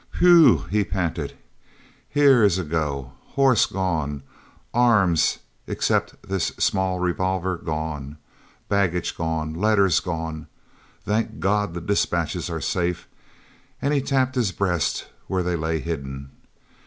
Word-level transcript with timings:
"Whew!" 0.17 0.65
he 0.71 0.83
panted, 0.83 1.37
"here 2.09 2.43
is 2.43 2.57
a 2.57 2.63
go. 2.63 3.11
Horse 3.35 3.67
gone—arms, 3.67 5.37
except 5.67 6.27
this 6.27 6.45
small 6.57 6.99
revolver, 6.99 7.55
gone—baggage 7.57 9.15
gone—letters 9.15 9.99
gone. 9.99 10.47
Thank 11.05 11.39
God 11.39 11.75
the 11.75 11.81
dispatches 11.81 12.49
are 12.49 12.59
safe," 12.61 13.07
and 13.79 13.93
he 13.93 14.01
tapped 14.01 14.33
his 14.33 14.51
breast, 14.51 15.05
where 15.27 15.43
they 15.43 15.55
lay 15.55 15.77
hidden. 15.77 16.31